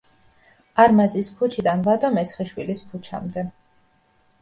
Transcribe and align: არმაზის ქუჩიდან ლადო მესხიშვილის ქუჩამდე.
არმაზის 0.83 1.29
ქუჩიდან 1.43 1.85
ლადო 1.91 2.13
მესხიშვილის 2.17 2.85
ქუჩამდე. 2.91 3.49